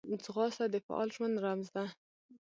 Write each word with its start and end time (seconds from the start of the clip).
ځغاسته 0.23 0.65
د 0.69 0.75
فعال 0.85 1.09
ژوند 1.15 1.35
رمز 1.43 1.67
ده 1.75 1.85